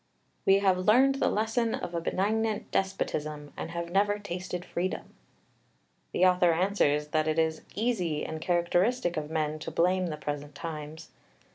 [0.47, 5.13] "We have learned the lesson of a benignant despotism, and have never tasted freedom."
[6.11, 10.55] The author answers that it is easy and characteristic of men to blame the present
[10.55, 11.09] times.